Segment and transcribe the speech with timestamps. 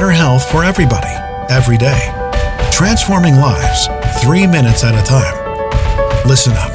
[0.00, 1.12] better health for everybody,
[1.50, 2.10] every day.
[2.72, 3.86] Transforming lives,
[4.22, 6.26] three minutes at a time.
[6.26, 6.72] Listen up.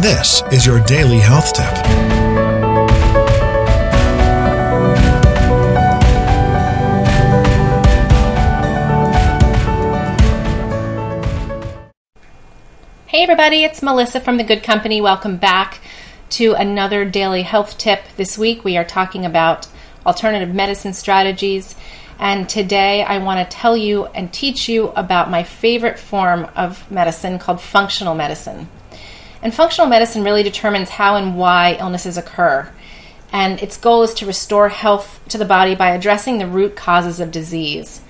[0.00, 1.64] This is your daily health tip.
[13.08, 15.00] Hey, everybody, it's Melissa from The Good Company.
[15.00, 15.80] Welcome back
[16.30, 18.04] to another daily health tip.
[18.16, 19.66] This week we are talking about
[20.06, 21.74] alternative medicine strategies.
[22.18, 26.90] And today I want to tell you and teach you about my favorite form of
[26.90, 28.68] medicine called functional medicine.
[29.40, 32.72] And functional medicine really determines how and why illnesses occur.
[33.32, 37.20] And its goal is to restore health to the body by addressing the root causes
[37.20, 38.00] of disease.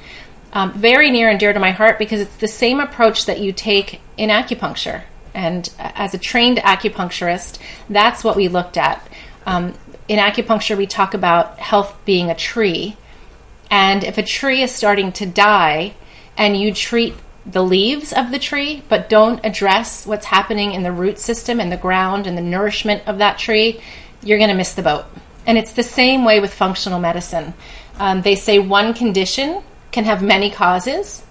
[0.53, 3.53] Um, very near and dear to my heart because it's the same approach that you
[3.53, 5.03] take in acupuncture.
[5.35, 7.59] And as a trained acupuncturist,
[7.91, 9.07] that's what we looked at.
[9.45, 9.75] Um,
[10.09, 12.97] in acupuncture, we talk about health being a tree.
[13.71, 15.95] And if a tree is starting to die
[16.37, 20.93] and you treat the leaves of the tree, but don't address what's happening in the
[20.93, 23.81] root system and the ground and the nourishment of that tree,
[24.23, 25.07] you're going to miss the boat.
[25.47, 27.55] And it's the same way with functional medicine.
[27.99, 31.25] Um, they say one condition can have many causes,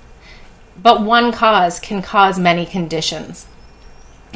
[0.82, 3.48] but one cause can cause many conditions.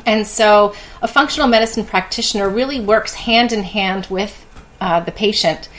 [0.05, 4.45] And so a functional medicine practitioner really works hand in hand with
[4.79, 5.69] uh, the patient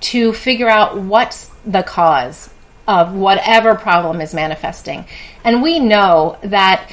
[0.00, 2.50] to figure out what's the cause
[2.86, 5.04] of whatever problem is manifesting.
[5.44, 6.90] And we know that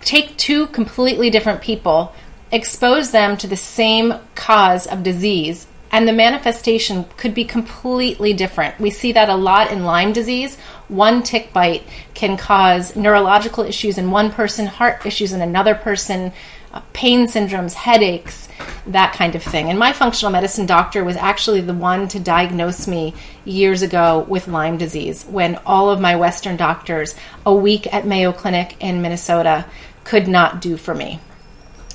[0.00, 2.12] take two completely different people,
[2.50, 8.80] expose them to the same cause of disease, and the manifestation could be completely different.
[8.80, 10.56] We see that a lot in Lyme disease.
[10.88, 16.32] One tick bite can cause neurological issues in one person, heart issues in another person,
[16.74, 18.48] uh, pain syndromes, headaches,
[18.86, 19.70] that kind of thing.
[19.70, 24.48] And my functional medicine doctor was actually the one to diagnose me years ago with
[24.48, 27.14] Lyme disease when all of my Western doctors,
[27.46, 29.66] a week at Mayo Clinic in Minnesota,
[30.02, 31.20] could not do for me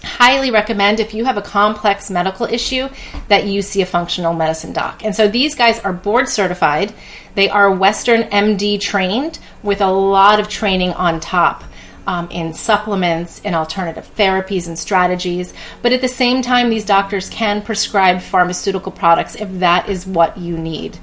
[0.04, 2.88] highly recommend if you have a complex medical issue
[3.28, 5.04] that you see a functional medicine doc.
[5.04, 6.94] And so these guys are board certified.
[7.36, 11.64] They are Western MD trained with a lot of training on top.
[12.10, 15.54] Um, in supplements, in alternative therapies and strategies.
[15.84, 20.36] But at the same time, these doctors can prescribe pharmaceutical products if that is what
[20.36, 20.98] you need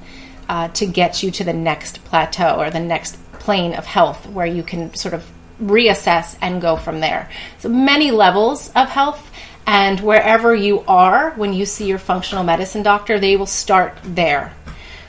[0.49, 4.45] uh, to get you to the next plateau or the next plane of health where
[4.45, 5.23] you can sort of
[5.61, 7.29] reassess and go from there.
[7.59, 9.31] So many levels of health
[9.65, 14.53] and wherever you are when you see your functional medicine doctor, they will start there.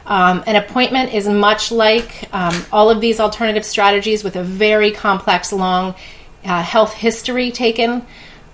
[0.08, 4.90] Um, an appointment is much like um, all of these alternative strategies with a very
[4.90, 5.94] complex, long
[6.44, 8.06] uh, health history taken.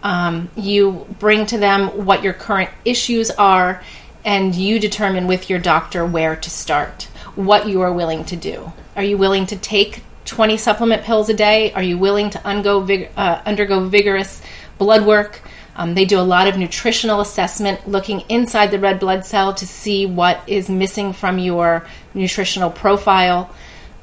[0.02, 3.82] Um, you bring to them what your current issues are,
[4.24, 7.04] and you determine with your doctor where to start,
[7.36, 8.72] what you are willing to do.
[8.96, 11.72] Are you willing to take 20 supplement pills a day?
[11.72, 14.42] Are you willing to vig- uh, undergo vigorous
[14.76, 15.40] blood work?
[15.76, 19.66] Um, they do a lot of nutritional assessment, looking inside the red blood cell to
[19.66, 23.50] see what is missing from your nutritional profile.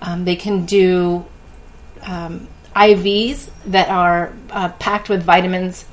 [0.01, 1.25] Um, they can do
[2.01, 5.85] um, IVs that are uh, packed with vitamins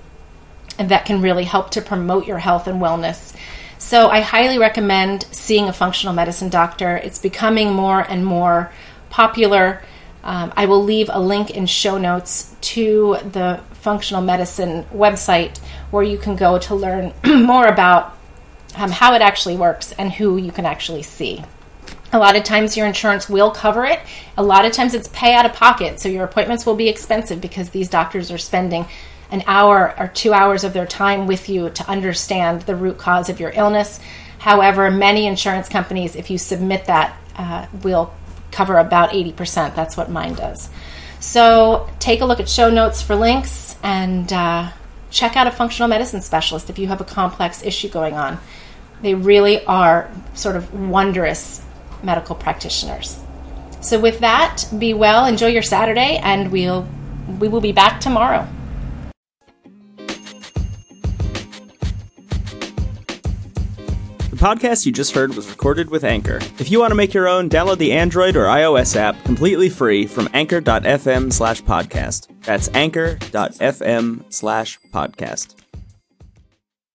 [0.78, 3.36] and that can really help to promote your health and wellness.
[3.78, 6.96] So, I highly recommend seeing a functional medicine doctor.
[6.96, 8.72] It's becoming more and more
[9.08, 9.82] popular.
[10.24, 15.60] Um, I will leave a link in show notes to the functional medicine website
[15.90, 18.16] where you can go to learn more about
[18.76, 21.42] um, how it actually works and who you can actually see.
[22.12, 24.00] A lot of times your insurance will cover it.
[24.36, 27.40] A lot of times it's pay out of pocket, so your appointments will be expensive
[27.40, 28.86] because these doctors are spending
[29.30, 33.28] an hour or two hours of their time with you to understand the root cause
[33.28, 34.00] of your illness.
[34.38, 38.12] However, many insurance companies, if you submit that, uh, will
[38.50, 39.74] cover about 80%.
[39.74, 40.70] That's what mine does.
[41.20, 44.70] So take a look at show notes for links and uh,
[45.10, 48.38] check out a functional medicine specialist if you have a complex issue going on.
[49.02, 51.62] They really are sort of wondrous
[52.02, 53.20] medical practitioners.
[53.80, 56.86] So with that, be well, enjoy your Saturday, and we'll
[57.38, 58.46] we will be back tomorrow.
[64.30, 66.38] The podcast you just heard was recorded with Anchor.
[66.58, 70.06] If you want to make your own, download the Android or iOS app completely free
[70.06, 72.28] from anchor.fm slash podcast.
[72.48, 75.54] That's anchor.fm slash podcast.